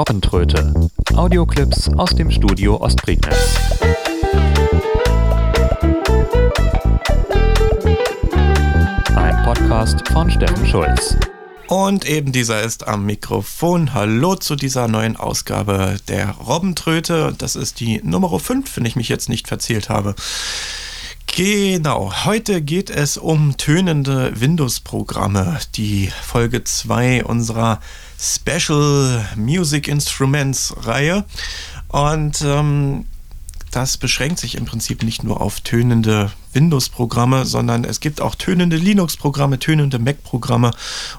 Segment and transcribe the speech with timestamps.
[0.00, 0.72] Robbentröte.
[1.14, 3.54] Audioclips aus dem Studio Ostprignitz.
[9.14, 11.18] Ein Podcast von Steffen Schulz.
[11.68, 13.92] Und eben dieser ist am Mikrofon.
[13.92, 17.34] Hallo zu dieser neuen Ausgabe der Robbentröte.
[17.36, 20.14] Das ist die Nummer 5, wenn ich mich jetzt nicht verzählt habe.
[21.42, 27.80] Genau, heute geht es um tönende Windows-Programme, die Folge 2 unserer
[28.18, 31.24] Special Music Instruments Reihe.
[31.88, 33.06] Und ähm,
[33.70, 38.76] das beschränkt sich im Prinzip nicht nur auf tönende Windows-Programme, sondern es gibt auch tönende
[38.76, 40.72] Linux-Programme, tönende Mac-Programme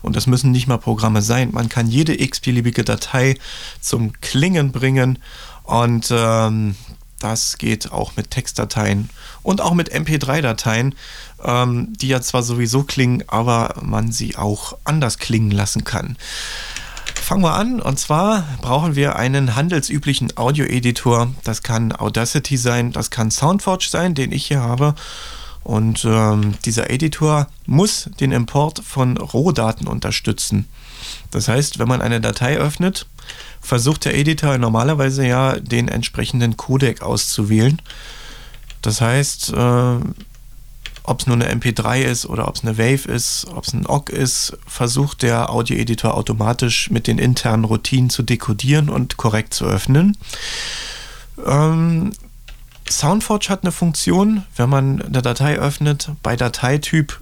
[0.03, 1.49] und das müssen nicht mal Programme sein.
[1.51, 3.38] Man kann jede x-beliebige Datei
[3.79, 5.17] zum Klingen bringen
[5.63, 6.76] und ähm,
[7.23, 9.09] das geht auch mit Textdateien
[9.43, 10.95] und auch mit MP3-Dateien,
[11.43, 16.17] ähm, die ja zwar sowieso klingen, aber man sie auch anders klingen lassen kann.
[17.15, 21.34] Fangen wir an und zwar brauchen wir einen handelsüblichen Audio-Editor.
[21.43, 24.95] Das kann Audacity sein, das kann Soundforge sein, den ich hier habe.
[25.63, 30.67] Und ähm, dieser Editor muss den Import von Rohdaten unterstützen.
[31.29, 33.07] Das heißt, wenn man eine Datei öffnet,
[33.62, 37.82] versucht der Editor normalerweise ja den entsprechenden Codec auszuwählen.
[38.82, 39.95] Das heißt, äh,
[41.04, 43.85] ob es nur eine MP3 ist oder ob es eine Wave ist, ob es ein
[43.85, 49.65] OGG ist, versucht der Audio-Editor automatisch mit den internen Routinen zu dekodieren und korrekt zu
[49.65, 50.17] öffnen.
[51.45, 52.12] Ähm,
[52.91, 57.21] Soundforge hat eine Funktion, wenn man eine Datei öffnet, bei Dateityp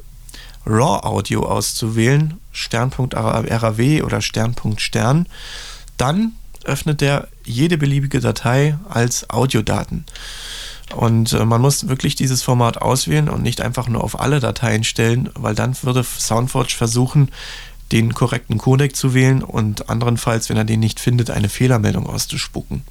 [0.66, 5.28] RAW Audio auszuwählen, Sternpunkt RAW oder Sternpunkt Stern.
[5.98, 6.34] Dann
[6.66, 10.06] öffnet er jede beliebige Datei als Audiodaten.
[10.96, 14.84] Und äh, man muss wirklich dieses Format auswählen und nicht einfach nur auf alle Dateien
[14.84, 17.30] stellen, weil dann würde Soundforge versuchen,
[17.92, 22.84] den korrekten Codec zu wählen und anderenfalls, wenn er den nicht findet, eine Fehlermeldung auszuspucken.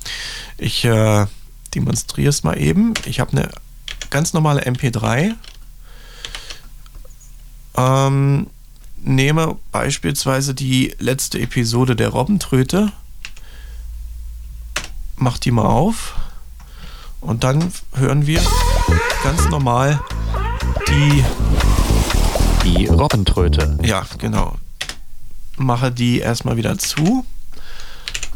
[0.57, 1.27] Ich äh,
[1.75, 2.95] demonstriere es mal eben.
[3.07, 3.51] Ich habe eine
[4.11, 5.35] ganz normale MP3.
[7.77, 8.47] Ähm,
[9.03, 12.93] nehme beispielsweise die letzte Episode der Robbentröte,
[15.17, 16.17] mach die mal auf
[17.21, 18.41] und dann hören wir
[19.23, 20.01] ganz normal
[20.89, 21.25] die
[22.65, 23.79] Die Robbentröte.
[23.83, 24.57] ja, genau.
[25.57, 27.25] Mache die erstmal wieder zu.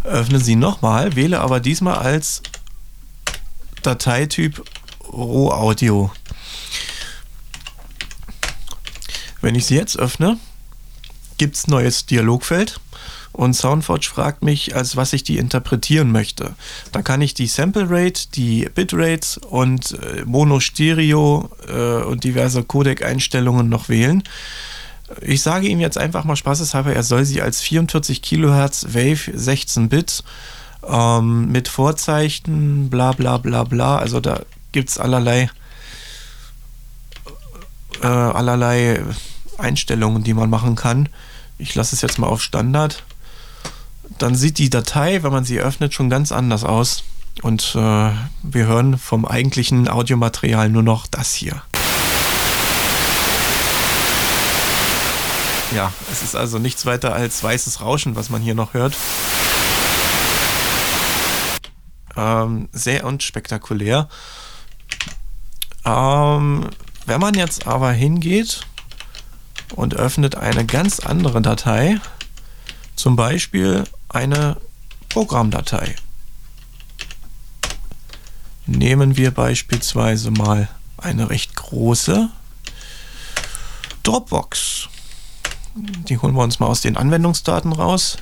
[0.04, 2.42] Öffne sie nochmal, wähle aber diesmal als
[3.82, 4.62] Dateityp
[5.12, 6.10] Rohaudio.
[9.40, 10.38] Wenn ich sie jetzt öffne,
[11.38, 12.80] gibt es neues Dialogfeld
[13.32, 16.54] und Soundforge fragt mich, als was ich die interpretieren möchte.
[16.92, 22.62] Da kann ich die Sample Rate, die Bitrates und äh, Mono, Stereo äh, und diverse
[22.62, 24.22] Codec-Einstellungen noch wählen.
[25.20, 29.88] Ich sage ihm jetzt einfach mal spaßeshalber, er soll sie als 44 Kilohertz Wave 16
[29.88, 30.22] Bit
[30.86, 33.98] ähm, mit Vorzeichen, bla bla bla bla.
[33.98, 34.40] Also da
[34.72, 35.50] gibt es allerlei,
[38.02, 39.02] äh, allerlei
[39.58, 41.08] Einstellungen, die man machen kann.
[41.58, 43.04] Ich lasse es jetzt mal auf Standard.
[44.18, 47.04] Dann sieht die Datei, wenn man sie öffnet, schon ganz anders aus.
[47.40, 48.10] Und äh,
[48.42, 51.62] wir hören vom eigentlichen Audiomaterial nur noch das hier.
[55.74, 58.94] Ja, es ist also nichts weiter als weißes Rauschen, was man hier noch hört.
[62.16, 64.08] Ähm, sehr unspektakulär.
[65.84, 66.68] Ähm,
[67.06, 68.66] wenn man jetzt aber hingeht
[69.74, 72.00] und öffnet eine ganz andere Datei,
[72.96, 74.58] zum Beispiel eine
[75.08, 75.96] Programmdatei.
[78.66, 80.68] Nehmen wir beispielsweise mal
[80.98, 82.30] eine recht große
[84.02, 84.88] Dropbox.
[85.74, 88.18] Die holen wir uns mal aus den Anwendungsdaten raus.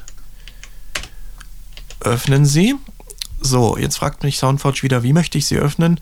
[2.00, 2.76] Öffnen Sie.
[3.42, 5.98] So, jetzt fragt mich Soundforge wieder, wie möchte ich sie öffnen?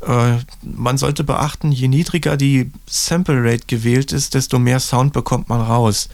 [0.00, 5.48] Äh, man sollte beachten, je niedriger die Sample Rate gewählt ist, desto mehr Sound bekommt
[5.48, 6.08] man raus.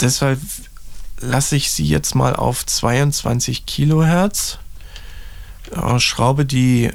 [0.00, 0.40] Deshalb
[1.20, 4.58] lasse ich sie jetzt mal auf 22 Kilohertz,
[5.70, 6.90] äh, schraube die,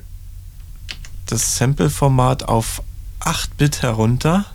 [1.28, 2.82] das Sample-Format auf
[3.20, 4.46] 8 Bit herunter.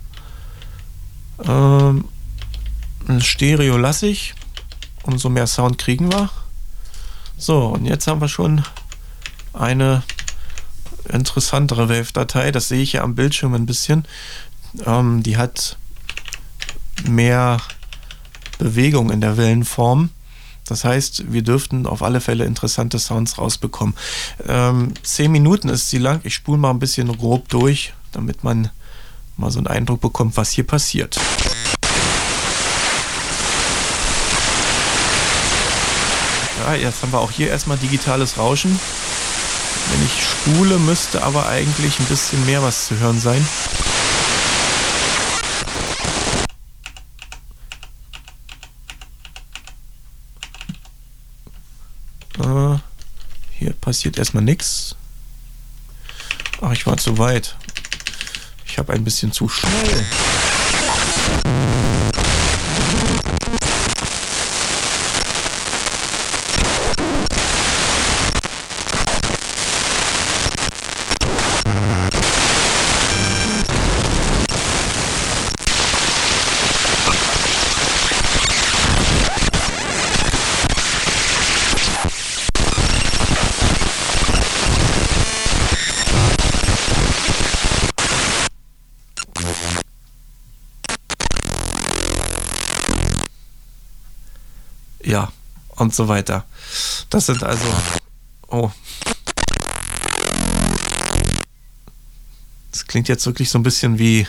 [1.45, 2.05] Ähm,
[3.21, 4.35] Stereo lasse ich,
[5.05, 6.31] umso mehr Sound kriegen wir.
[7.43, 8.63] So, und jetzt haben wir schon
[9.53, 10.05] eine
[11.09, 12.53] interessantere Wave-Datei.
[12.53, 14.05] Das sehe ich ja am Bildschirm ein bisschen.
[14.87, 15.77] Ähm, die hat
[17.05, 17.61] mehr
[18.59, 20.11] Bewegung in der Wellenform.
[20.67, 23.97] Das heißt, wir dürften auf alle Fälle interessante Sounds rausbekommen.
[24.47, 26.21] Ähm, zehn Minuten ist sie lang.
[26.23, 28.71] Ich spule mal ein bisschen grob durch, damit man
[29.37, 31.19] mal so einen Eindruck bekommt, was hier passiert.
[36.63, 38.79] Ja, jetzt haben wir auch hier erstmal digitales Rauschen.
[39.91, 43.45] Wenn ich spule, müsste aber eigentlich ein bisschen mehr was zu hören sein.
[52.39, 52.79] Äh,
[53.59, 54.95] hier passiert erstmal nichts.
[56.61, 57.57] Ach, ich war zu weit.
[58.67, 60.07] Ich habe ein bisschen zu schnell.
[95.05, 95.33] Ja,
[95.77, 96.45] und so weiter.
[97.11, 97.65] Das sind also.
[98.49, 98.71] Oh.
[102.71, 104.27] Das klingt jetzt wirklich so ein bisschen wie.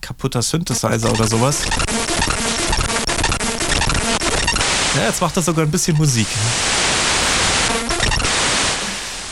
[0.00, 1.58] Kaputter Synthesizer oder sowas.
[4.96, 6.26] Ja, jetzt macht er sogar ein bisschen Musik.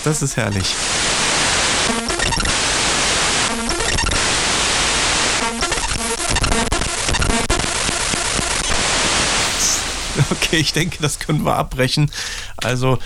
[0.05, 0.75] Das ist herrlich.
[10.43, 12.11] Okay, ich denke, das können wir abbrechen.
[12.57, 12.99] Also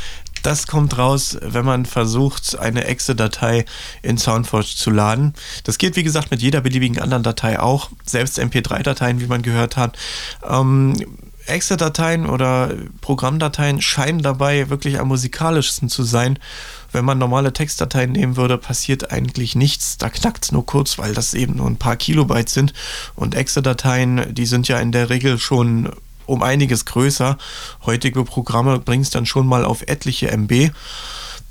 [0.42, 3.64] das kommt raus, wenn man versucht, eine Exe-Datei
[4.02, 5.32] in Soundforge zu laden.
[5.64, 9.78] Das geht, wie gesagt, mit jeder beliebigen anderen Datei auch, selbst MP3-Dateien, wie man gehört
[9.78, 9.96] hat.
[10.46, 10.94] Ähm,
[11.46, 16.38] Exe-Dateien oder Programmdateien scheinen dabei wirklich am musikalischsten zu sein.
[16.92, 19.98] Wenn man normale Textdateien nehmen würde, passiert eigentlich nichts.
[19.98, 22.72] Da knackt es nur kurz, weil das eben nur ein paar Kilobyte sind.
[23.14, 25.90] Und Exe-Dateien, die sind ja in der Regel schon
[26.26, 27.38] um einiges größer.
[27.86, 30.70] Heutige Programme bringen es dann schon mal auf etliche MB.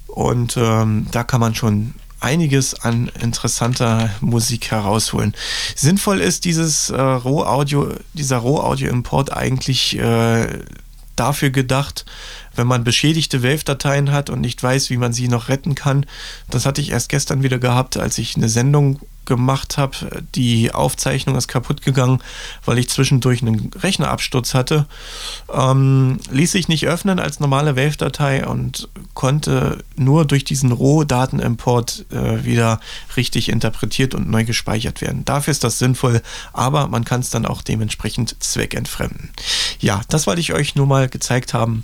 [0.08, 5.34] Und ähm, da kann man schon einiges an interessanter Musik herausholen.
[5.76, 10.48] Sinnvoll ist dieses äh, Rohaudio, dieser Rohaudio-Import eigentlich äh,
[11.16, 12.06] dafür gedacht,
[12.56, 16.06] wenn man beschädigte Wave-Dateien hat und nicht weiß, wie man sie noch retten kann.
[16.50, 20.24] Das hatte ich erst gestern wieder gehabt, als ich eine Sendung gemacht habe.
[20.36, 22.22] Die Aufzeichnung ist kaputt gegangen,
[22.66, 24.86] weil ich zwischendurch einen Rechnerabsturz hatte.
[25.54, 32.44] Ähm, ließ sich nicht öffnen als normale Wave-Datei und konnte nur durch diesen Rohdatenimport äh,
[32.46, 32.80] wieder
[33.16, 35.26] richtig interpretiert und neu gespeichert werden.
[35.26, 36.22] Dafür ist das sinnvoll,
[36.52, 39.32] aber man kann es dann auch dementsprechend zweckentfremden.
[39.80, 41.84] Ja, das wollte ich euch nur mal gezeigt haben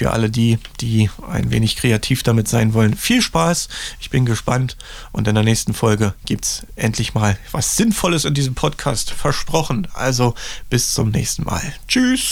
[0.00, 2.96] für alle die, die ein wenig kreativ damit sein wollen.
[2.96, 3.68] Viel Spaß,
[4.00, 4.78] ich bin gespannt
[5.12, 9.88] und in der nächsten Folge gibt es endlich mal was Sinnvolles in diesem Podcast, versprochen.
[9.92, 10.34] Also
[10.70, 11.60] bis zum nächsten Mal.
[11.86, 12.30] Tschüss.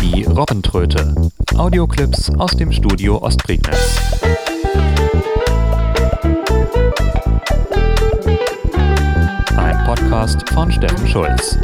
[0.00, 1.12] Die Robbentröte.
[1.56, 3.96] Audioclips aus dem Studio Ostprignitz.
[9.56, 11.58] Ein Podcast von Steffen Schulz.